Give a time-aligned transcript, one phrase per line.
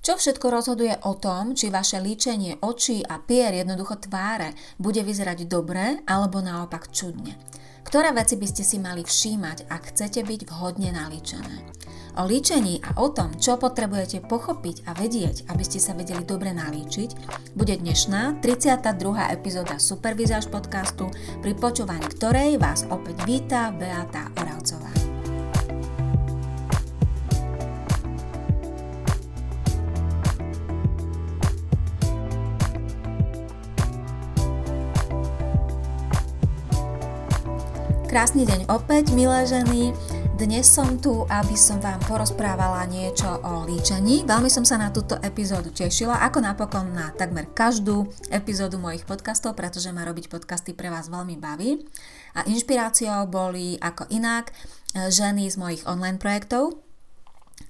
[0.00, 5.44] Čo všetko rozhoduje o tom, či vaše líčenie očí a pier, jednoducho tváre, bude vyzerať
[5.44, 7.36] dobre alebo naopak čudne?
[7.84, 11.68] Ktoré veci by ste si mali všímať, ak chcete byť vhodne nalíčené?
[12.16, 16.56] O líčení a o tom, čo potrebujete pochopiť a vedieť, aby ste sa vedeli dobre
[16.56, 17.10] nalíčiť,
[17.52, 19.36] bude dnešná 32.
[19.36, 21.12] epizóda Supervizáž podcastu,
[21.44, 25.09] pri počúvaní ktorej vás opäť víta Beata Oravcová.
[38.10, 39.94] Krásny deň opäť, milé ženy.
[40.34, 44.26] Dnes som tu, aby som vám porozprávala niečo o líčení.
[44.26, 49.54] Veľmi som sa na túto epizódu tešila, ako napokon na takmer každú epizódu mojich podcastov,
[49.54, 51.86] pretože ma robiť podcasty pre vás veľmi baví.
[52.34, 54.50] A inšpiráciou boli ako inak
[54.90, 56.82] ženy z mojich online projektov,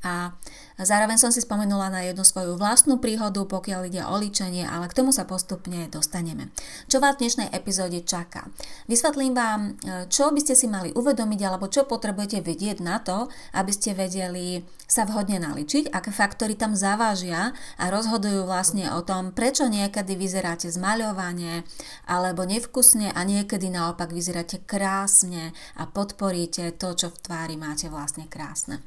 [0.01, 0.33] a
[0.81, 4.97] zároveň som si spomenula na jednu svoju vlastnú príhodu, pokiaľ ide o líčenie, ale k
[4.97, 6.49] tomu sa postupne dostaneme.
[6.89, 8.49] Čo vás v dnešnej epizóde čaká?
[8.89, 13.29] Vysvetlím vám, e, čo by ste si mali uvedomiť alebo čo potrebujete vedieť na to,
[13.53, 19.31] aby ste vedeli sa vhodne naličiť, aké faktory tam zavážia a rozhodujú vlastne o tom,
[19.37, 21.63] prečo niekedy vyzeráte zmaľovanie
[22.09, 28.27] alebo nevkusne a niekedy naopak vyzeráte krásne a podporíte to, čo v tvári máte vlastne
[28.27, 28.83] krásne.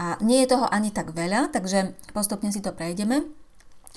[0.00, 3.28] A nie je toho ani tak veľa, takže postupne si to prejdeme.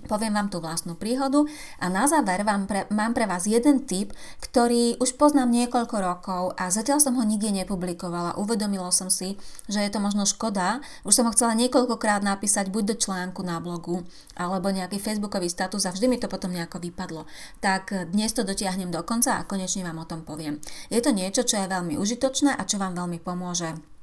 [0.05, 1.47] Poviem vám tú vlastnú príhodu
[1.79, 4.11] a na záver vám pre, mám pre vás jeden tip,
[4.43, 8.37] ktorý už poznám niekoľko rokov a zatiaľ som ho nikde nepublikovala.
[8.37, 9.39] Uvedomila som si,
[9.71, 10.83] že je to možno škoda.
[11.07, 14.03] Už som ho chcela niekoľkokrát napísať buď do článku na blogu
[14.35, 17.23] alebo nejaký facebookový status a vždy mi to potom nejako vypadlo.
[17.63, 20.59] Tak dnes to dotiahnem do konca a konečne vám o tom poviem.
[20.91, 23.94] Je to niečo, čo je veľmi užitočné a čo vám veľmi pomôže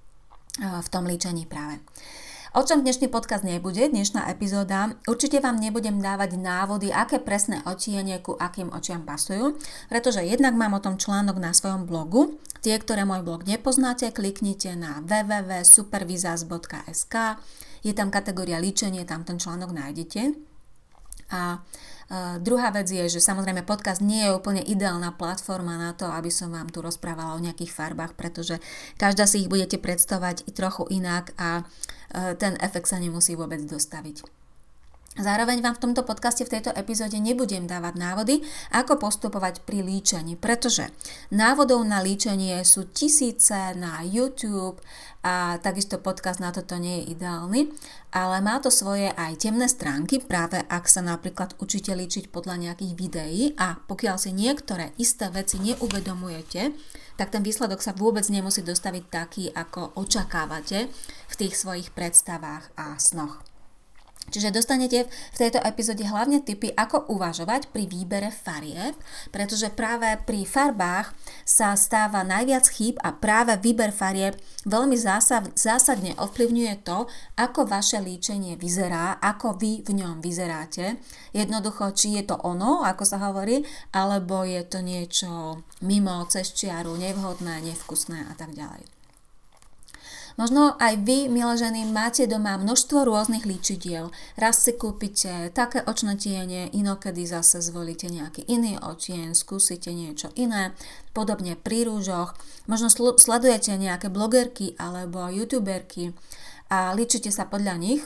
[0.61, 1.81] v tom líčení práve.
[2.53, 8.21] O čom dnešný podcast nebude, dnešná epizóda, určite vám nebudem dávať návody, aké presné otienie
[8.21, 9.57] ku akým očiam pasujú,
[9.89, 12.37] pretože jednak mám o tom článok na svojom blogu.
[12.61, 17.15] Tie, ktoré môj blog nepoznáte, kliknite na www.supervizas.sk
[17.83, 20.52] je tam kategória líčenie, tam ten článok nájdete.
[21.31, 21.63] A
[22.13, 26.29] Uh, druhá vec je, že samozrejme podcast nie je úplne ideálna platforma na to, aby
[26.29, 28.61] som vám tu rozprávala o nejakých farbách, pretože
[29.01, 34.42] každá si ich budete predstavovať trochu inak a uh, ten efekt sa nemusí vôbec dostaviť.
[35.13, 38.41] Zároveň vám v tomto podcaste v tejto epizóde nebudem dávať návody,
[38.73, 40.89] ako postupovať pri líčení, pretože
[41.29, 44.81] návodov na líčenie sú tisíce na YouTube
[45.21, 47.69] a takisto podcast na toto nie je ideálny,
[48.17, 52.93] ale má to svoje aj temné stránky, práve ak sa napríklad učíte líčiť podľa nejakých
[52.97, 56.73] videí a pokiaľ si niektoré isté veci neuvedomujete,
[57.21, 60.89] tak ten výsledok sa vôbec nemusí dostaviť taký, ako očakávate
[61.29, 63.52] v tých svojich predstavách a snoch.
[64.31, 68.97] Čiže dostanete v tejto epizóde hlavne tipy, ako uvažovať pri výbere farieb,
[69.29, 71.13] pretože práve pri farbách
[71.45, 74.97] sa stáva najviac chýb a práve výber farieb veľmi
[75.53, 80.97] zásadne ovplyvňuje to, ako vaše líčenie vyzerá, ako vy v ňom vyzeráte.
[81.37, 86.97] Jednoducho, či je to ono, ako sa hovorí, alebo je to niečo mimo, cez čiaru,
[86.97, 89.02] nevhodné, nevkusné a tak ďalej.
[90.41, 94.09] Možno aj vy, milé ženy, máte doma množstvo rôznych líčidiel.
[94.41, 100.73] Raz si kúpite také očné tiene, inokedy zase zvolíte nejaký iný očien, skúsite niečo iné.
[101.13, 102.33] Podobne pri rúžoch.
[102.65, 106.17] Možno sledujete nejaké blogerky alebo youtuberky
[106.73, 108.03] a líčite sa podľa nich,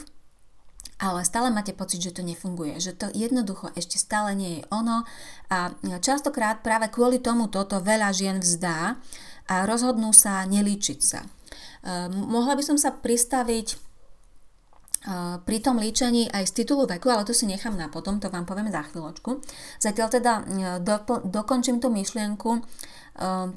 [0.97, 5.05] ale stále máte pocit, že to nefunguje, že to jednoducho ešte stále nie je ono
[5.53, 5.71] a
[6.01, 8.97] častokrát práve kvôli tomu toto veľa žien vzdá
[9.47, 11.21] a rozhodnú sa nelíčiť sa.
[11.87, 13.67] Ehm, mohla by som sa pristaviť
[15.07, 18.27] ehm, pri tom líčení aj z titulu veku, ale to si nechám na potom, to
[18.27, 19.39] vám poviem za chvíľočku.
[19.79, 20.99] Zatiaľ teda ehm, do,
[21.31, 22.67] dokončím tú myšlienku,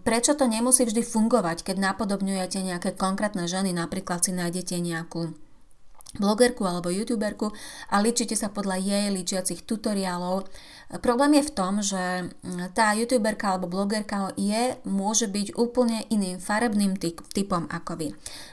[0.07, 5.35] prečo to nemusí vždy fungovať, keď napodobňujete nejaké konkrétne ženy, napríklad si nájdete nejakú
[6.17, 7.53] blogerku alebo youtuberku
[7.93, 10.49] a líčite sa podľa jej líčiacich tutoriálov.
[11.05, 16.41] Problém je v tom, že mm, tá youtuberka alebo blogerka je, môže byť úplne iným
[16.41, 16.97] farebným
[17.29, 18.07] typom ako vy.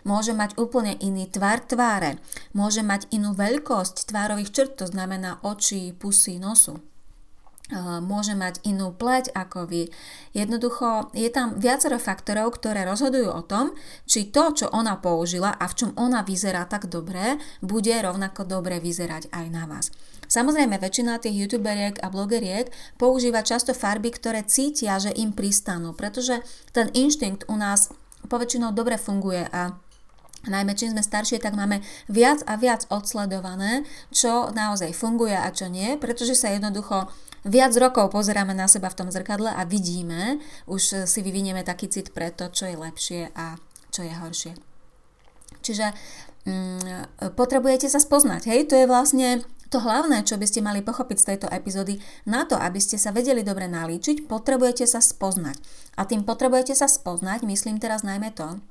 [0.05, 2.21] Môže mať úplne iný tvar tváre,
[2.53, 6.77] môže mať inú veľkosť tvárových črt, to znamená oči, pusy, nosu
[8.03, 9.91] môže mať inú pleť ako vy.
[10.31, 13.75] Jednoducho je tam viacero faktorov, ktoré rozhodujú o tom,
[14.07, 18.79] či to, čo ona použila a v čom ona vyzerá tak dobre, bude rovnako dobre
[18.79, 19.91] vyzerať aj na vás.
[20.27, 26.43] Samozrejme, väčšina tých youtuberiek a blogeriek používa často farby, ktoré cítia, že im pristanú, pretože
[26.75, 27.95] ten inštinkt u nás
[28.27, 29.79] poväčšinou dobre funguje a
[30.47, 33.83] Najmä čím sme staršie, tak máme viac a viac odsledované,
[34.15, 37.11] čo naozaj funguje a čo nie, pretože sa jednoducho
[37.45, 40.41] viac rokov pozeráme na seba v tom zrkadle a vidíme,
[40.71, 43.61] už si vyvinieme taký cit pre to, čo je lepšie a
[43.93, 44.53] čo je horšie.
[45.61, 45.87] Čiže
[46.47, 51.19] mm, potrebujete sa spoznať, hej, to je vlastne to hlavné, čo by ste mali pochopiť
[51.19, 55.59] z tejto epizódy, na to, aby ste sa vedeli dobre nalíčiť, potrebujete sa spoznať.
[55.99, 58.63] A tým potrebujete sa spoznať, myslím teraz najmä to,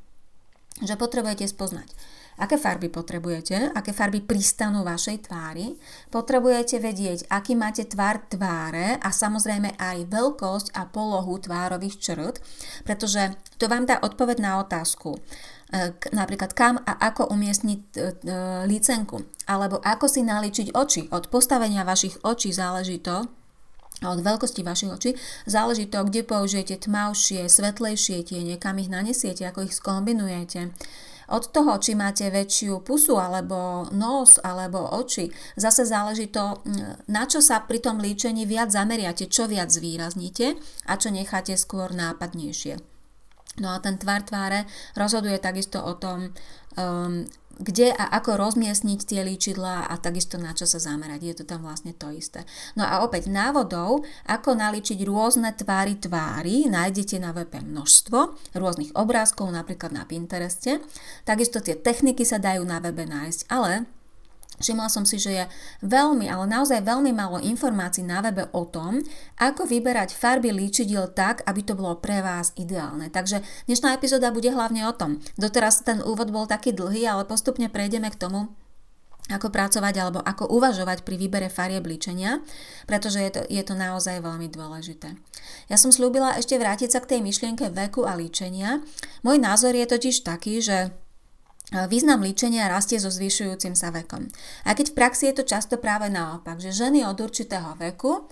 [0.84, 1.88] že potrebujete spoznať,
[2.36, 5.76] aké farby potrebujete, aké farby pristanú vašej tvári,
[6.12, 12.36] potrebujete vedieť, aký máte tvár tváre a samozrejme aj veľkosť a polohu tvárových črt,
[12.84, 15.20] pretože to vám dá odpoveď na otázku, e,
[16.12, 18.04] napríklad kam a ako umiestniť e, e,
[18.68, 21.08] lícenku, alebo ako si naličiť oči.
[21.16, 23.32] Od postavenia vašich očí záleží to,
[24.04, 25.12] od veľkosti vašich očí.
[25.48, 30.76] Záleží to, kde použijete tmavšie, svetlejšie tiene, kam ich nanesiete, ako ich skombinujete.
[31.34, 36.62] Od toho, či máte väčšiu pusu, alebo nos, alebo oči, zase záleží to,
[37.10, 40.54] na čo sa pri tom líčení viac zameriate, čo viac zvýraznite
[40.86, 42.78] a čo necháte skôr nápadnejšie.
[43.64, 44.68] No a ten tvar tváre
[45.00, 46.36] rozhoduje takisto o tom,
[46.76, 47.24] um,
[47.60, 51.22] kde a ako rozmiestniť tie líčidlá a takisto na čo sa zamerať.
[51.24, 52.44] Je to tam vlastne to isté.
[52.76, 58.20] No a opäť návodov, ako naličiť rôzne tvary tvári, nájdete na webe množstvo
[58.56, 60.84] rôznych obrázkov, napríklad na Pintereste.
[61.24, 63.88] Takisto tie techniky sa dajú na webe nájsť, ale
[64.60, 65.46] Všimla som si, že je
[65.84, 69.04] veľmi, ale naozaj veľmi málo informácií na webe o tom,
[69.40, 73.12] ako vyberať farby líčidiel tak, aby to bolo pre vás ideálne.
[73.12, 75.20] Takže dnešná epizóda bude hlavne o tom.
[75.36, 78.48] Doteraz ten úvod bol taký dlhý, ale postupne prejdeme k tomu,
[79.26, 82.46] ako pracovať alebo ako uvažovať pri výbere farie líčenia,
[82.86, 85.18] pretože je to, je to naozaj veľmi dôležité.
[85.66, 88.86] Ja som slúbila ešte vrátiť sa k tej myšlienke veku a líčenia.
[89.26, 90.94] Môj názor je totiž taký, že
[91.74, 94.30] Význam líčenia rastie so zvyšujúcim sa vekom.
[94.70, 98.30] A keď v praxi je to často práve naopak, že ženy od určitého veku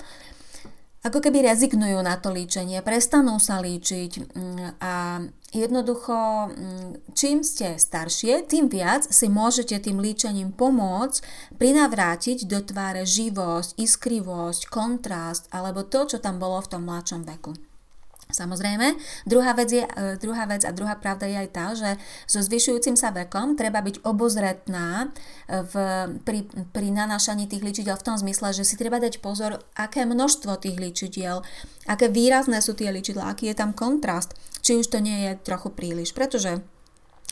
[1.04, 5.20] ako keby rezignujú na to líčenie, prestanú sa líčiť mm, a
[5.52, 6.16] jednoducho
[6.48, 11.20] mm, čím ste staršie, tým viac si môžete tým líčením pomôcť
[11.60, 17.52] prinavrátiť do tváre živosť, iskrivosť, kontrast alebo to, čo tam bolo v tom mladšom veku.
[18.34, 18.98] Samozrejme,
[19.30, 21.90] druhá vec, je, e, druhá vec a druhá pravda je aj tá, že
[22.26, 25.14] so zvyšujúcim sa vekom treba byť obozretná
[25.46, 25.74] e, v,
[26.26, 26.40] pri,
[26.74, 30.82] pri nanášaní tých ličidiel v tom zmysle, že si treba dať pozor, aké množstvo tých
[30.82, 31.46] ličidiel,
[31.86, 34.34] aké výrazné sú tie ličidla, aký je tam kontrast,
[34.66, 36.58] či už to nie je trochu príliš, pretože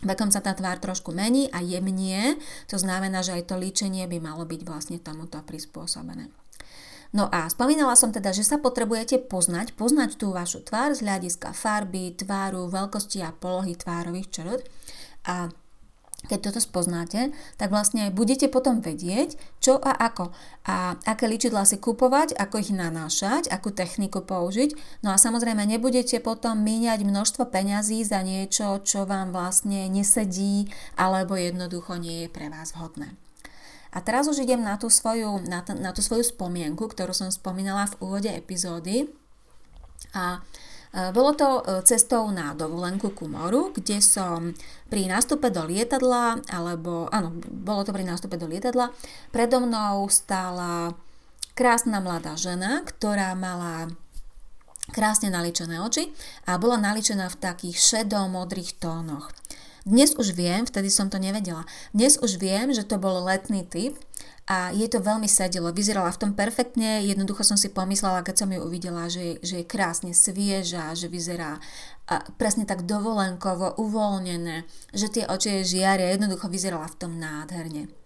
[0.02, 2.34] Vekom sa tá tvár trošku mení a jemnie,
[2.66, 6.41] to znamená, že aj to líčenie by malo byť vlastne tomuto prispôsobené.
[7.12, 11.52] No a spomínala som teda, že sa potrebujete poznať, poznať tú vašu tvár z hľadiska
[11.52, 14.64] farby, tváru, veľkosti a polohy tvárových črt.
[15.28, 15.52] A
[16.30, 20.30] keď toto spoznáte, tak vlastne budete potom vedieť, čo a ako.
[20.70, 25.02] A aké ličidlá si kupovať, ako ich nanášať, akú techniku použiť.
[25.02, 31.34] No a samozrejme nebudete potom míňať množstvo peňazí za niečo, čo vám vlastne nesedí alebo
[31.34, 33.18] jednoducho nie je pre vás vhodné.
[33.92, 37.28] A teraz už idem na tú svoju, na, t- na tú svoju spomienku, ktorú som
[37.28, 39.12] spomínala v úvode epizódy.
[40.16, 40.40] A
[40.96, 44.56] e, bolo to e, cestou na dovolenku ku moru, kde som
[44.88, 48.96] pri nástupe do lietadla, alebo áno, bolo to pri nástupe do lietadla,
[49.36, 50.96] predo mnou stála
[51.52, 53.92] krásna mladá žena, ktorá mala
[54.92, 56.12] krásne naličené oči
[56.48, 59.32] a bola naličená v takých šedo-modrých tónoch.
[59.82, 63.98] Dnes už viem, vtedy som to nevedela, dnes už viem, že to bol letný typ
[64.46, 68.50] a jej to veľmi sedelo, vyzerala v tom perfektne, jednoducho som si pomyslela, keď som
[68.54, 71.58] ju uvidela, že, že je krásne svieža, že vyzerá
[72.38, 78.01] presne tak dovolenkovo, uvoľnené, že tie oči jej žiaria, jednoducho vyzerala v tom nádherne.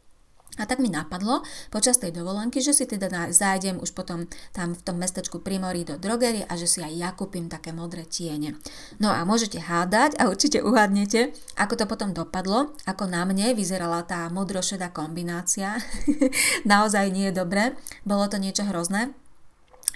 [0.56, 4.82] A tak mi napadlo počas tej dovolenky, že si teda zájdem už potom tam v
[4.82, 8.56] tom mestečku pri mori do drogery a že si aj ja kúpim také modré tiene.
[9.04, 14.08] No a môžete hádať a určite uhádnete, ako to potom dopadlo, ako na mne vyzerala
[14.08, 15.76] tá modrošedá kombinácia.
[16.64, 17.76] Naozaj nie je dobré,
[18.08, 19.12] bolo to niečo hrozné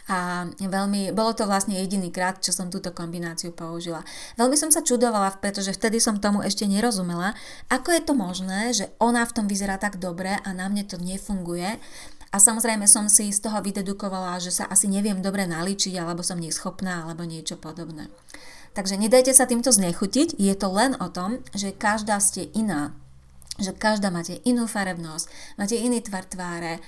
[0.09, 4.01] a veľmi, bolo to vlastne jediný krát, čo som túto kombináciu použila.
[4.41, 7.37] Veľmi som sa čudovala, pretože vtedy som tomu ešte nerozumela,
[7.69, 10.97] ako je to možné, že ona v tom vyzerá tak dobre a na mne to
[10.97, 11.77] nefunguje.
[12.29, 16.41] A samozrejme som si z toho vydedukovala, že sa asi neviem dobre naličiť, alebo som
[16.41, 18.09] neschopná, alebo niečo podobné.
[18.73, 22.93] Takže nedajte sa týmto znechutiť, je to len o tom, že každá ste iná
[23.59, 26.81] že každá máte inú farebnosť, máte iný tvar tváre, e,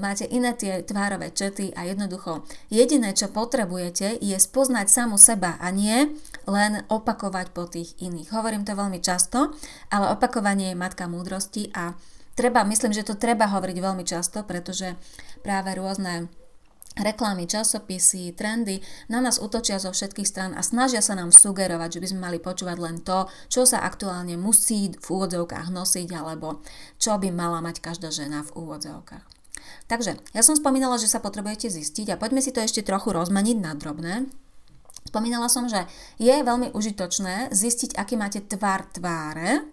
[0.00, 5.68] máte iné tie tvárové čety a jednoducho jediné, čo potrebujete, je spoznať samu seba a
[5.68, 6.10] nie
[6.48, 8.32] len opakovať po tých iných.
[8.32, 9.52] Hovorím to veľmi často,
[9.92, 11.92] ale opakovanie je matka múdrosti a
[12.32, 14.96] treba, myslím, že to treba hovoriť veľmi často, pretože
[15.44, 16.32] práve rôzne
[16.96, 18.80] reklamy, časopisy, trendy
[19.12, 22.38] na nás útočia zo všetkých stran a snažia sa nám sugerovať, že by sme mali
[22.40, 26.64] počúvať len to, čo sa aktuálne musí v úvodzovkách nosiť alebo
[26.96, 29.24] čo by mala mať každá žena v úvodzovkách.
[29.88, 33.56] Takže, ja som spomínala, že sa potrebujete zistiť a poďme si to ešte trochu rozmeniť
[33.56, 34.28] na drobné.
[35.08, 35.88] Spomínala som, že
[36.20, 39.64] je veľmi užitočné zistiť, aký máte tvar tváre,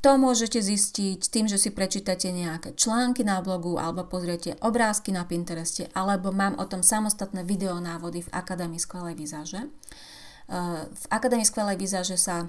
[0.00, 5.28] to môžete zistiť tým, že si prečítate nejaké články na blogu alebo pozriete obrázky na
[5.28, 9.68] Pintereste, alebo mám o tom samostatné videonávody v Akadémii skvelej výzaže.
[10.50, 12.48] Eh, v Akadémii skvelej výzaže sa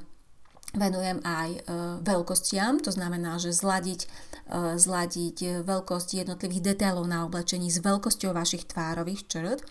[0.71, 1.61] venujem aj eh,
[1.99, 8.63] veľkostiam, to znamená, že zladiť, eh, zladiť veľkosť jednotlivých detailov na oblečení s veľkosťou vašich
[8.71, 9.61] tvárových črt.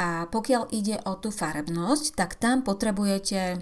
[0.00, 3.60] A pokiaľ ide o tú farebnosť, tak tam potrebujete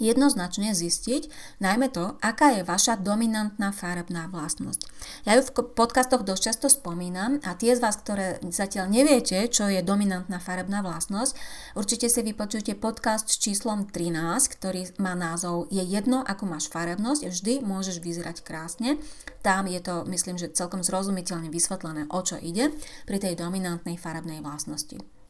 [0.00, 1.28] jednoznačne zistiť
[1.60, 4.80] najmä to, aká je vaša dominantná farebná vlastnosť.
[5.28, 9.68] Ja ju v podcastoch dosť často spomínam a tie z vás, ktoré zatiaľ neviete, čo
[9.68, 11.36] je dominantná farebná vlastnosť,
[11.76, 17.28] určite si vypočujte podcast s číslom 13, ktorý má názov Je jedno, ako máš farebnosť,
[17.28, 19.00] vždy môžeš vyzerať krásne.
[19.40, 22.70] Tam je to, myslím, že celkom zrozumiteľne vysvetlené, o čo ide
[23.04, 25.21] pri tej dominantnej farebnej vlastnosti.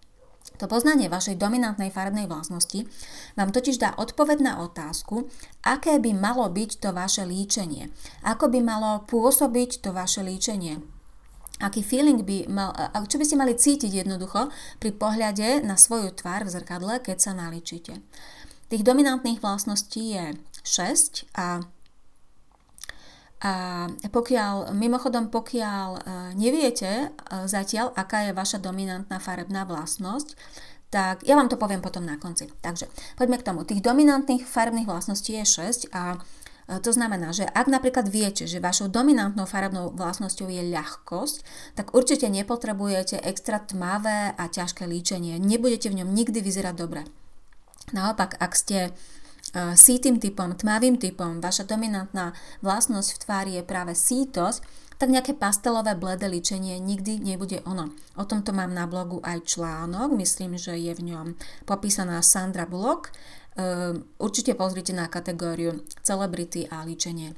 [0.61, 2.87] To poznanie vašej dominantnej farebnej vlastnosti
[3.35, 5.27] vám totiž dá odpoveď na otázku,
[5.65, 7.91] aké by malo byť to vaše líčenie.
[8.23, 10.83] Ako by malo pôsobiť to vaše líčenie.
[11.63, 12.75] Aký feeling by mal,
[13.07, 14.51] čo by ste mali cítiť jednoducho
[14.83, 18.03] pri pohľade na svoju tvár v zrkadle, keď sa naličíte.
[18.67, 21.63] Tých dominantných vlastností je 6 a
[23.43, 26.01] a pokiaľ, mimochodom, pokiaľ e,
[26.39, 30.39] neviete e, zatiaľ, aká je vaša dominantná farebná vlastnosť,
[30.95, 32.47] tak ja vám to poviem potom na konci.
[32.63, 32.87] Takže
[33.19, 33.67] poďme k tomu.
[33.67, 36.23] Tých dominantných farebných vlastností je 6 a
[36.71, 41.37] e, to znamená, že ak napríklad viete, že vašou dominantnou farebnou vlastnosťou je ľahkosť,
[41.75, 45.43] tak určite nepotrebujete extra tmavé a ťažké líčenie.
[45.43, 47.03] Nebudete v ňom nikdy vyzerať dobre.
[47.91, 48.95] Naopak, ak ste
[49.53, 52.33] sítým typom, tmavým typom, vaša dominantná
[52.65, 54.65] vlastnosť v tvári je práve sítosť,
[54.97, 57.91] tak nejaké pastelové bledé ličenie nikdy nebude ono.
[58.15, 61.27] O tomto mám na blogu aj článok, myslím, že je v ňom
[61.67, 63.11] popísaná Sandra Bullock.
[63.59, 67.35] Ehm, určite pozrite na kategóriu celebrity a ličenie.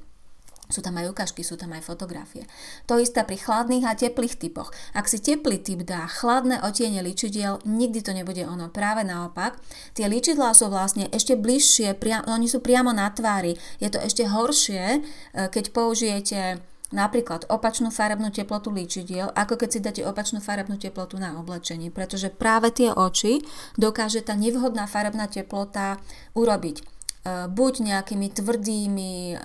[0.73, 2.49] Sú tam aj ukážky, sú tam aj fotografie.
[2.89, 4.73] To isté pri chladných a teplých typoch.
[4.97, 8.73] Ak si teplý typ dá chladné otiene ličidiel, nikdy to nebude ono.
[8.73, 9.61] Práve naopak,
[9.93, 13.61] tie ličidlá sú vlastne ešte bližšie, pria- oni sú priamo na tvári.
[13.77, 14.99] Je to ešte horšie, e,
[15.53, 21.35] keď použijete napríklad opačnú farebnú teplotu ličidiel, ako keď si dáte opačnú farebnú teplotu na
[21.37, 23.43] oblečení, pretože práve tie oči
[23.75, 25.99] dokáže tá nevhodná farebná teplota
[26.39, 26.94] urobiť.
[27.25, 29.41] Eh, buď nejakými tvrdými, eh,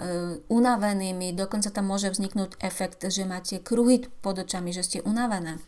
[0.51, 5.63] unavenými, dokonca tam môže vzniknúť efekt, že máte kruhy pod očami, že ste unavené.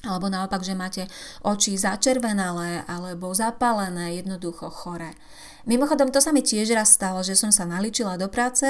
[0.00, 1.12] Alebo naopak, že máte
[1.44, 5.12] oči začervenalé alebo zapálené, jednoducho chore.
[5.68, 8.66] Mimochodom, to sa mi tiež raz stalo, že som sa naličila do práce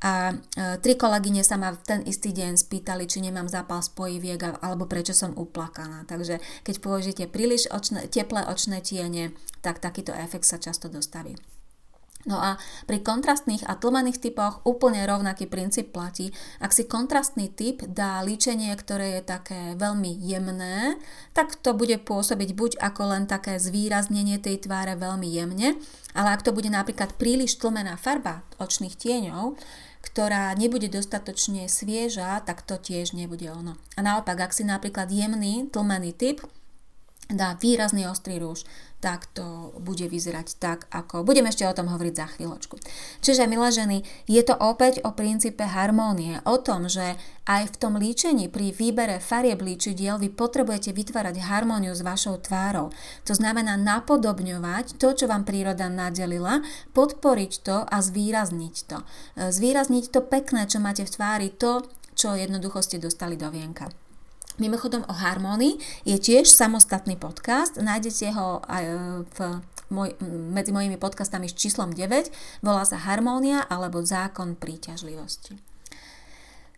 [0.00, 0.34] a e,
[0.80, 5.12] tri kolegyne sa ma v ten istý deň spýtali, či nemám zápal spojiviek alebo prečo
[5.12, 6.08] som uplakaná.
[6.08, 11.36] Takže keď použijete príliš očné, teplé očné tiene, tak takýto efekt sa často dostaví.
[12.22, 12.54] No a
[12.86, 16.30] pri kontrastných a tlmených typoch úplne rovnaký princíp platí.
[16.62, 21.02] Ak si kontrastný typ dá líčenie, ktoré je také veľmi jemné,
[21.34, 25.74] tak to bude pôsobiť buď ako len také zvýraznenie tej tváre veľmi jemne,
[26.14, 29.58] ale ak to bude napríklad príliš tlmená farba očných tieňov,
[30.02, 33.74] ktorá nebude dostatočne svieža, tak to tiež nebude ono.
[33.98, 36.42] A naopak, ak si napríklad jemný, tlmený typ,
[37.30, 38.66] dá výrazný ostrý rúž,
[39.02, 41.26] tak to bude vyzerať tak, ako...
[41.26, 42.78] Budem ešte o tom hovoriť za chvíľočku.
[43.18, 43.98] Čiže, milé ženy,
[44.30, 49.18] je to opäť o princípe harmónie, o tom, že aj v tom líčení pri výbere
[49.18, 52.94] farieb líčidiel vy potrebujete vytvárať harmóniu s vašou tvárou.
[53.26, 56.62] To znamená napodobňovať to, čo vám príroda nadelila,
[56.94, 59.02] podporiť to a zvýrazniť to.
[59.34, 61.82] Zvýrazniť to pekné, čo máte v tvári, to,
[62.14, 63.90] čo jednoducho ste dostali do vienka.
[64.60, 69.38] Mimochodom o harmónii je tiež samostatný podcast, nájdete ho aj e, v
[69.88, 70.12] moj,
[70.52, 72.28] medzi mojimi podcastami s číslom 9,
[72.60, 75.56] volá sa Harmónia alebo Zákon príťažlivosti.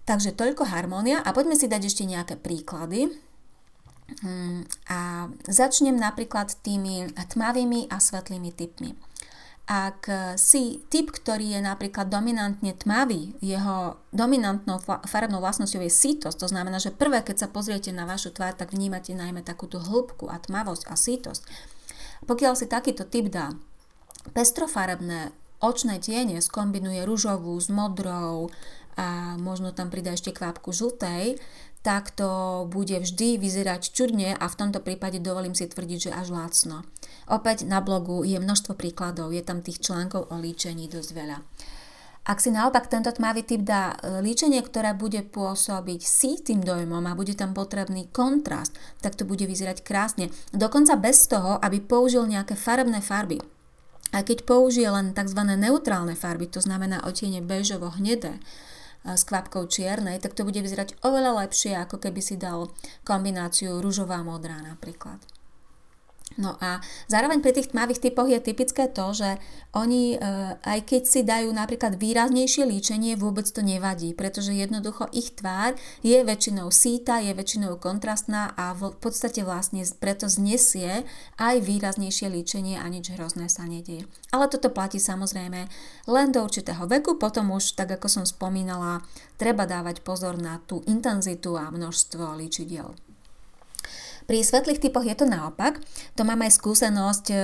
[0.05, 3.09] Takže toľko harmónia a poďme si dať ešte nejaké príklady.
[4.21, 8.93] Mm, a začnem napríklad tými tmavými a svetlými typmi.
[9.65, 14.77] Ak si typ, ktorý je napríklad dominantne tmavý, jeho dominantnou
[15.09, 18.77] farebnou vlastnosťou je sítosť, to znamená, že prvé, keď sa pozriete na vašu tvár, tak
[18.77, 21.43] vnímate najmä takúto hĺbku a tmavosť a sítosť.
[22.29, 23.57] Pokiaľ si takýto typ dá
[24.37, 25.33] pestrofarebné
[25.65, 28.53] očné tiene, skombinuje rúžovú s modrou
[29.01, 31.41] a možno tam pridá ešte kvapku žltej,
[31.85, 36.33] tak to bude vždy vyzerať čudne a v tomto prípade dovolím si tvrdiť, že až
[36.33, 36.89] lácno.
[37.29, 41.39] Opäť na blogu je množstvo príkladov, je tam tých článkov o líčení dosť veľa.
[42.25, 46.01] Ak si naopak tento tmavý typ dá e, líčenie, ktoré bude pôsobiť
[46.41, 48.73] tým dojmom a bude tam potrebný kontrast,
[49.05, 50.33] tak to bude vyzerať krásne.
[50.57, 53.45] Dokonca bez toho, aby použil nejaké farebné farby.
[54.17, 55.37] A keď použije len tzv.
[55.37, 58.41] neutrálne farby, to znamená otiene bežovo-hnedé,
[59.05, 62.73] s kvapkou čiernej, tak to bude vyzerať oveľa lepšie, ako keby si dal
[63.05, 65.21] kombináciu rúžová modrá napríklad.
[66.35, 69.39] No a zároveň pri tých tmavých typoch je typické to, že
[69.71, 75.31] oni, e, aj keď si dajú napríklad výraznejšie líčenie, vôbec to nevadí, pretože jednoducho ich
[75.39, 81.07] tvár je väčšinou síta, je väčšinou kontrastná a v podstate vlastne preto znesie
[81.39, 84.11] aj výraznejšie líčenie a nič hrozné sa nedieje.
[84.35, 85.71] Ale toto platí samozrejme
[86.11, 89.07] len do určitého veku, potom už, tak ako som spomínala,
[89.39, 93.04] treba dávať pozor na tú intenzitu a množstvo líčidiel.
[94.25, 95.85] Pri svetlých typoch je to naopak.
[96.17, 97.37] To mám aj skúsenosť, e,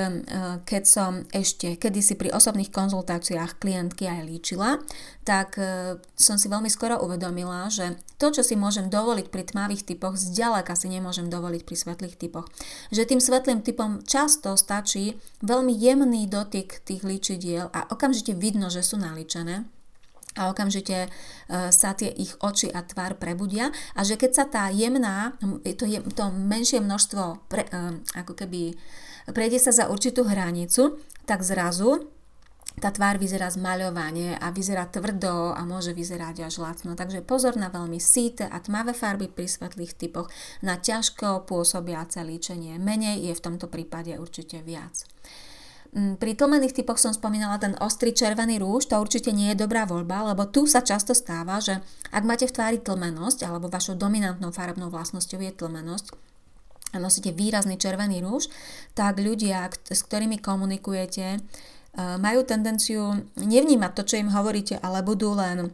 [0.64, 4.80] keď som ešte kedysi pri osobných konzultáciách klientky aj líčila,
[5.28, 9.84] tak e, som si veľmi skoro uvedomila, že to, čo si môžem dovoliť pri tmavých
[9.84, 12.48] typoch, zďaleka si nemôžem dovoliť pri svetlých typoch.
[12.88, 18.80] Že tým svetlým typom často stačí veľmi jemný dotyk tých líčidiel a okamžite vidno, že
[18.80, 19.68] sú naličené
[20.38, 21.08] a okamžite e,
[21.74, 25.34] sa tie ich oči a tvár prebudia a že keď sa tá jemná,
[25.74, 28.78] to, je, to menšie množstvo pre, e, ako keby
[29.34, 32.10] prejde sa za určitú hranicu, tak zrazu
[32.78, 36.94] tá tvár vyzerá zmaľovanie a vyzerá tvrdo a môže vyzerať až lacno.
[36.94, 40.30] Takže pozor na veľmi síte a tmavé farby pri svetlých typoch,
[40.62, 42.78] na ťažko pôsobiace líčenie.
[42.78, 45.02] Menej je v tomto prípade určite viac.
[45.90, 49.90] Mm, pri tlmených typoch som spomínala ten ostrý červený rúž, to určite nie je dobrá
[49.90, 51.82] voľba, lebo tu sa často stáva, že
[52.14, 56.06] ak máte v tvári tlmenosť, alebo vašou dominantnou farebnou vlastnosťou je tlmenosť,
[56.90, 58.50] a nosíte výrazný červený rúž,
[58.98, 61.38] tak ľudia, s ktorými komunikujete, e,
[62.18, 65.70] majú tendenciu nevnímať to, čo im hovoríte, ale budú len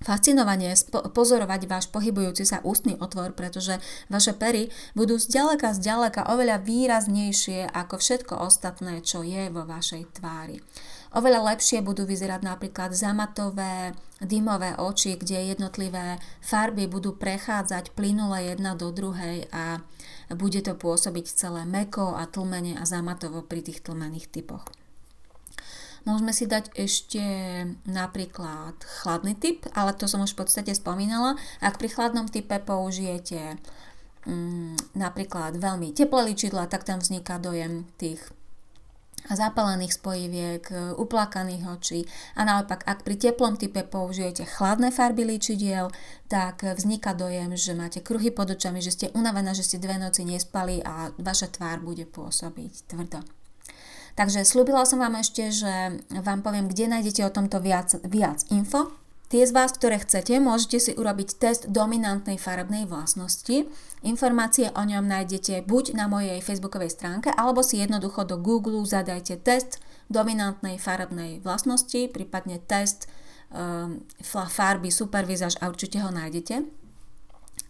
[0.00, 0.72] fascinovanie
[1.12, 3.76] pozorovať váš pohybujúci sa ústny otvor, pretože
[4.08, 10.64] vaše pery budú zďaleka, zďaleka oveľa výraznejšie ako všetko ostatné, čo je vo vašej tvári.
[11.10, 18.78] Oveľa lepšie budú vyzerať napríklad zamatové, dymové oči, kde jednotlivé farby budú prechádzať plynule jedna
[18.78, 19.82] do druhej a
[20.30, 24.70] bude to pôsobiť celé meko a tlmenie a zamatovo pri tých tlmených typoch.
[26.08, 27.22] Môžeme si dať ešte
[27.84, 31.36] napríklad chladný typ, ale to som už v podstate spomínala.
[31.60, 33.60] Ak pri chladnom type použijete
[34.24, 38.20] mm, napríklad veľmi teplé ličidla, tak tam vzniká dojem tých
[39.28, 40.64] zapálených spojiviek,
[40.96, 42.00] uplakaných očí
[42.32, 45.92] a naopak, ak pri teplom type použijete chladné farby ličidiel,
[46.32, 50.24] tak vzniká dojem, že máte kruhy pod očami, že ste unavená, že ste dve noci
[50.24, 53.39] nespali a vaša tvár bude pôsobiť tvrdo.
[54.20, 58.92] Takže slúbila som vám ešte, že vám poviem, kde nájdete o tomto viac, viac info.
[59.32, 63.64] Tie z vás, ktoré chcete, môžete si urobiť test dominantnej farebnej vlastnosti.
[64.04, 69.40] Informácie o ňom nájdete buď na mojej facebookovej stránke, alebo si jednoducho do Google zadajte
[69.40, 69.80] test
[70.12, 73.08] dominantnej farebnej vlastnosti, prípadne test
[73.48, 74.04] um,
[74.52, 76.68] farby Supervisage a určite ho nájdete.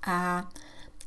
[0.02, 0.50] A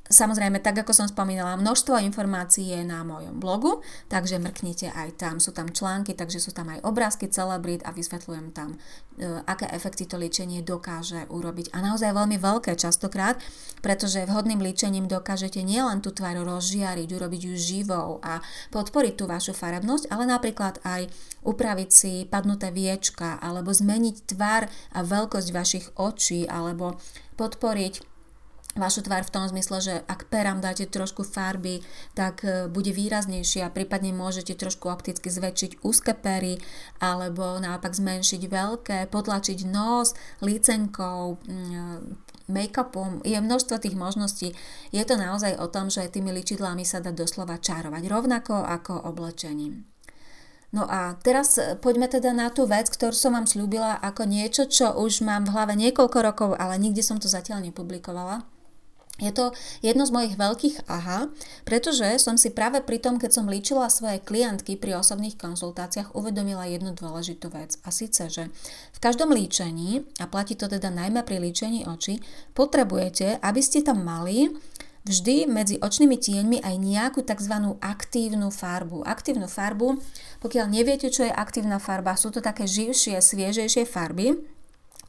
[0.03, 3.79] Samozrejme, tak ako som spomínala, množstvo informácií je na mojom blogu,
[4.11, 5.39] takže mrknite aj tam.
[5.39, 8.75] Sú tam články, takže sú tam aj obrázky celebrit a vysvetľujem tam,
[9.15, 11.71] e, aké efekty to liečenie dokáže urobiť.
[11.71, 13.39] A naozaj veľmi veľké častokrát,
[13.79, 18.43] pretože vhodným liečením dokážete nielen tú tvár rozžiariť, urobiť ju živou a
[18.75, 21.07] podporiť tú vašu farebnosť, ale napríklad aj
[21.47, 26.99] upraviť si padnuté viečka alebo zmeniť tvar a veľkosť vašich očí alebo
[27.39, 28.12] podporiť
[28.73, 31.85] vašu tvár v tom zmysle, že ak perám dáte trošku farby,
[32.17, 36.57] tak e, bude výraznejšie a prípadne môžete trošku opticky zväčšiť úzke pery
[36.97, 41.97] alebo naopak zmenšiť veľké, potlačiť nos lícenkou, mm,
[42.49, 43.21] make-upom.
[43.23, 44.57] Je množstvo tých možností.
[44.91, 49.85] Je to naozaj o tom, že tými ličidlami sa dá doslova čarovať, rovnako ako oblečením.
[50.73, 54.65] No a teraz e, poďme teda na tú vec, ktorú som vám slúbila ako niečo,
[54.65, 58.52] čo už mám v hlave niekoľko rokov, ale nikde som to zatiaľ nepublikovala
[59.21, 59.53] Je to
[59.85, 61.29] jedno z mojich veľkých aha,
[61.69, 66.65] pretože som si práve pri tom, keď som líčila svoje klientky pri osobných konzultáciách, uvedomila
[66.65, 67.77] jednu dôležitú vec.
[67.85, 68.49] A síce, že
[68.89, 72.25] v každom líčení, a platí to teda najmä pri líčení očí,
[72.57, 74.49] potrebujete, aby ste tam mali
[75.05, 77.53] vždy medzi očnými tieňmi aj nejakú tzv.
[77.85, 79.05] aktívnu farbu.
[79.05, 79.99] Aktívnu farbu,
[80.41, 84.52] pokiaľ neviete, čo je aktívna farba, sú to také živšie, sviežejšie farby,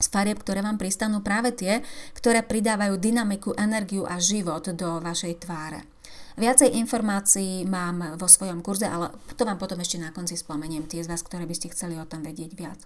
[0.05, 1.81] z farieb, ktoré vám pristanú práve tie,
[2.13, 5.89] ktoré pridávajú dynamiku, energiu a život do vašej tváre.
[6.37, 11.01] Viacej informácií mám vo svojom kurze, ale to vám potom ešte na konci spomeniem, tie
[11.01, 12.83] z vás, ktoré by ste chceli o tom vedieť viac.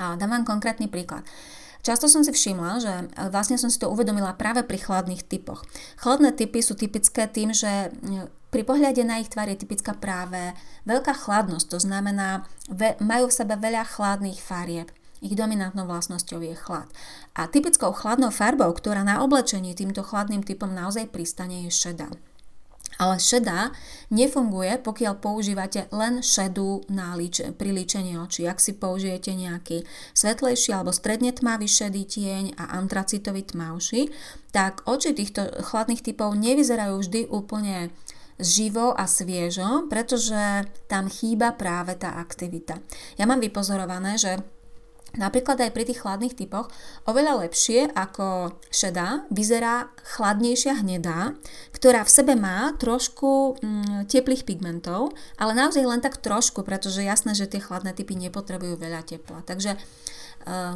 [0.00, 1.22] A dám vám konkrétny príklad.
[1.84, 2.92] Často som si všimla, že
[3.30, 5.62] vlastne som si to uvedomila práve pri chladných typoch.
[6.02, 7.94] Chladné typy sú typické tým, že
[8.50, 10.56] pri pohľade na ich tvár je typická práve
[10.88, 12.42] veľká chladnosť, to znamená,
[12.98, 14.90] majú v sebe veľa chladných farieb.
[15.26, 16.86] Ich dominantnou vlastnosťou je chlad.
[17.34, 22.06] A typickou chladnou farbou, ktorá na oblečení týmto chladným typom naozaj pristane, je šedá.
[22.96, 23.74] Ale šedá
[24.08, 28.46] nefunguje, pokiaľ používate len šedú na líč- pri líčení očí.
[28.46, 29.84] Ak si použijete nejaký
[30.14, 34.08] svetlejší alebo stredne tmavý šedý tieň a antracitový tmavší,
[34.54, 37.90] tak oči týchto chladných typov nevyzerajú vždy úplne
[38.40, 42.80] živo a sviežo, pretože tam chýba práve tá aktivita.
[43.20, 44.40] Ja mám vypozorované, že
[45.14, 46.68] Napríklad aj pri tých chladných typoch
[47.08, 51.32] oveľa lepšie ako šedá vyzerá chladnejšia hnedá,
[51.72, 57.32] ktorá v sebe má trošku mm, teplých pigmentov, ale naozaj len tak trošku, pretože jasné,
[57.32, 59.40] že tie chladné typy nepotrebujú veľa tepla.
[59.46, 59.78] Takže e,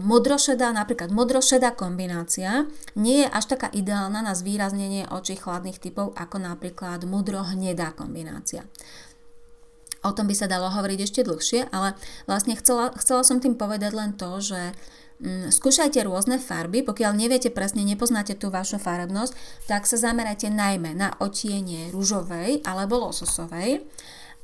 [0.01, 2.65] modrošedá, napríklad modrošedá kombinácia
[2.97, 8.65] nie je až taká ideálna na zvýraznenie očí chladných typov ako napríklad modrohnedá kombinácia.
[10.01, 11.93] O tom by sa dalo hovoriť ešte dlhšie, ale
[12.25, 14.73] vlastne chcela, chcela som tým povedať len to, že
[15.21, 19.37] mm, skúšajte rôzne farby, pokiaľ neviete presne, nepoznáte tú vašu farebnosť,
[19.69, 23.85] tak sa zamerajte najmä na otienie rúžovej alebo lososovej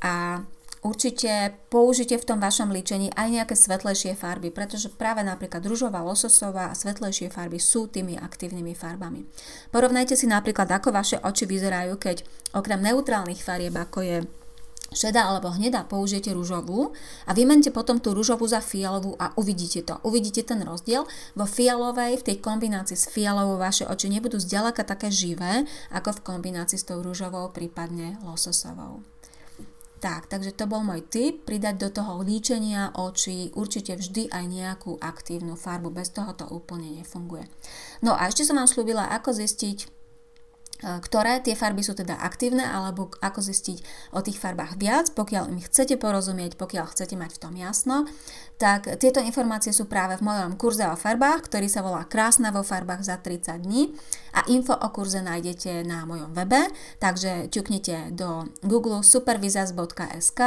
[0.05, 0.45] a
[0.85, 6.69] určite použite v tom vašom líčení aj nejaké svetlejšie farby, pretože práve napríklad rúžová, lososová
[6.69, 9.25] a svetlejšie farby sú tými aktívnymi farbami.
[9.73, 14.19] Porovnajte si napríklad, ako vaše oči vyzerajú, keď okrem neutrálnych farieb, ako je
[14.95, 16.95] šedá alebo hnedá použijete rúžovú
[17.27, 19.99] a vymente potom tú rúžovú za fialovú a uvidíte to.
[20.07, 21.09] Uvidíte ten rozdiel.
[21.35, 26.25] Vo fialovej, v tej kombinácii s fialovou vaše oči nebudú zďaleka také živé, ako v
[26.25, 29.03] kombinácii s tou rúžovou, prípadne lososovou.
[29.97, 35.01] Tak, takže to bol môj tip, pridať do toho líčenia očí určite vždy aj nejakú
[35.01, 37.49] aktívnu farbu, bez toho to úplne nefunguje.
[38.05, 39.96] No a ešte som vám slúbila, ako zistiť,
[40.81, 43.79] ktoré tie farby sú teda aktívne alebo ako zistiť
[44.13, 48.05] o tých farbách viac, pokiaľ im chcete porozumieť, pokiaľ chcete mať v tom jasno,
[48.57, 52.65] tak tieto informácie sú práve v mojom kurze o farbách, ktorý sa volá Krásna vo
[52.65, 53.93] farbách za 30 dní
[54.33, 56.69] a info o kurze nájdete na mojom webe,
[57.01, 60.41] takže ťuknite do Google supervizas.sk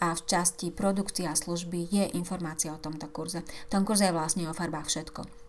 [0.00, 3.44] a v časti produkcia služby je informácia o tomto kurze.
[3.44, 5.39] V tom kurze je vlastne o farbách všetko.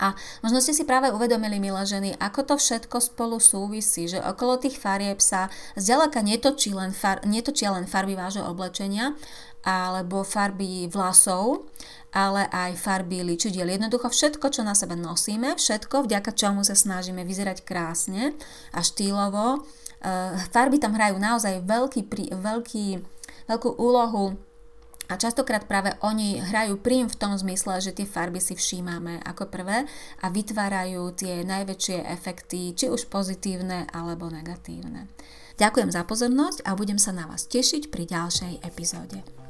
[0.00, 4.56] A možno ste si práve uvedomili, milé ženy, ako to všetko spolu súvisí, že okolo
[4.56, 9.12] tých farieb sa zďaleka netočí len, far, netočia len farby vášho oblečenia,
[9.60, 11.68] alebo farby vlasov,
[12.16, 13.68] ale aj farby ličidiel.
[13.68, 18.32] Jednoducho všetko, čo na sebe nosíme, všetko, vďaka čomu sa snažíme vyzerať krásne
[18.72, 19.60] a štýlovo,
[20.00, 22.08] eh, farby tam hrajú naozaj veľký,
[22.40, 22.86] veľký,
[23.46, 24.40] veľkú úlohu
[25.10, 29.50] a častokrát práve oni hrajú prím v tom zmysle, že tie farby si všímame ako
[29.50, 29.82] prvé
[30.22, 35.10] a vytvárajú tie najväčšie efekty, či už pozitívne alebo negatívne.
[35.58, 39.49] Ďakujem za pozornosť a budem sa na vás tešiť pri ďalšej epizóde.